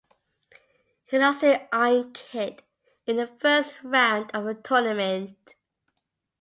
[1.05, 2.63] He lost to Iron Kid
[3.05, 5.37] in the first round of the tournament.